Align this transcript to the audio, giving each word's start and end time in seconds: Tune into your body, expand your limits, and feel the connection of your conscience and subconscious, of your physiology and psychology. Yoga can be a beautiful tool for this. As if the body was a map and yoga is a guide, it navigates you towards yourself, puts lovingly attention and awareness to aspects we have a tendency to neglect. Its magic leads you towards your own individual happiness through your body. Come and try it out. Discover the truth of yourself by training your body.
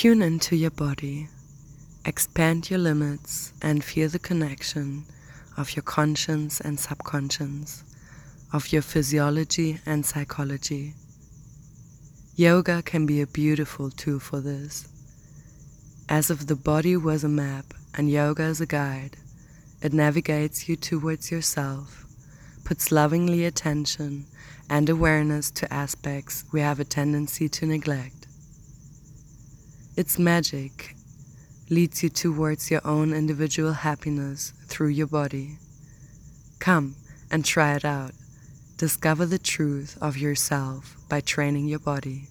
Tune 0.00 0.22
into 0.22 0.54
your 0.54 0.70
body, 0.70 1.26
expand 2.04 2.70
your 2.70 2.78
limits, 2.78 3.52
and 3.60 3.82
feel 3.82 4.08
the 4.08 4.20
connection 4.20 5.04
of 5.56 5.74
your 5.74 5.82
conscience 5.82 6.60
and 6.60 6.78
subconscious, 6.78 7.82
of 8.52 8.72
your 8.72 8.82
physiology 8.82 9.80
and 9.84 10.06
psychology. 10.06 10.94
Yoga 12.36 12.80
can 12.80 13.06
be 13.06 13.20
a 13.20 13.26
beautiful 13.26 13.90
tool 13.90 14.20
for 14.20 14.40
this. 14.40 14.86
As 16.08 16.30
if 16.30 16.46
the 16.46 16.54
body 16.54 16.96
was 16.96 17.24
a 17.24 17.28
map 17.28 17.74
and 17.92 18.08
yoga 18.08 18.44
is 18.44 18.60
a 18.60 18.66
guide, 18.66 19.16
it 19.82 19.92
navigates 19.92 20.68
you 20.68 20.76
towards 20.76 21.32
yourself, 21.32 22.06
puts 22.62 22.92
lovingly 22.92 23.44
attention 23.44 24.26
and 24.70 24.88
awareness 24.88 25.50
to 25.50 25.74
aspects 25.74 26.44
we 26.52 26.60
have 26.60 26.78
a 26.78 26.84
tendency 26.84 27.48
to 27.48 27.66
neglect. 27.66 28.17
Its 29.98 30.16
magic 30.16 30.94
leads 31.70 32.04
you 32.04 32.08
towards 32.08 32.70
your 32.70 32.80
own 32.86 33.12
individual 33.12 33.72
happiness 33.72 34.52
through 34.68 34.86
your 34.86 35.08
body. 35.08 35.58
Come 36.60 36.94
and 37.32 37.44
try 37.44 37.74
it 37.74 37.84
out. 37.84 38.12
Discover 38.76 39.26
the 39.26 39.40
truth 39.40 39.98
of 40.00 40.16
yourself 40.16 40.94
by 41.08 41.20
training 41.20 41.66
your 41.66 41.80
body. 41.80 42.28